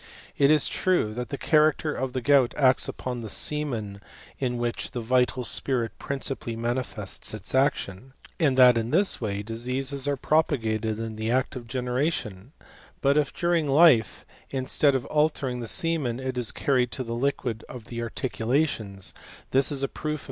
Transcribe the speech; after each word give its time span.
It 0.35 0.47
true 0.71 1.13
that 1.13 1.29
the 1.29 1.37
character 1.37 1.93
of 1.93 2.13
the 2.13 2.21
gout 2.21 2.55
acts 2.57 2.87
upon 2.87 3.21
the 3.21 3.31
men 3.69 4.01
in 4.39 4.57
which 4.57 4.89
the 4.89 4.99
vital 4.99 5.43
spirit 5.43 5.91
principally 5.99 6.55
manifests 6.55 7.53
action, 7.53 8.13
and 8.39 8.57
that 8.57 8.79
in 8.79 8.89
this 8.89 9.21
way 9.21 9.43
diseases 9.43 10.07
are 10.07 10.17
pro 10.17 10.39
a 10.39 10.57
the 10.77 11.29
act 11.29 11.55
of 11.55 11.67
generation; 11.67 12.51
but 13.01 13.15
if, 13.15 13.31
during 13.31 13.69
'(instead 14.49 14.95
of 14.95 15.05
altering 15.05 15.59
the 15.59 15.67
semen 15.67 16.19
it 16.19 16.35
is 16.35 16.51
carried 16.51 16.89
to^ 16.93 17.07
liquid 17.07 17.63
of 17.69 17.85
the 17.85 18.01
articulations, 18.01 19.13
this 19.51 19.71
is 19.71 19.83
a 19.83 19.87
proof 19.87 20.19
of. 20.19 20.19